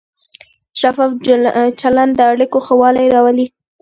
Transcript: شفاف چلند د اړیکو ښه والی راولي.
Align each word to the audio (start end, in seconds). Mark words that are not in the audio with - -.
شفاف 0.79 1.11
چلند 1.81 2.11
د 2.17 2.21
اړیکو 2.31 2.59
ښه 2.65 2.73
والی 2.81 3.07
راولي. 3.15 3.45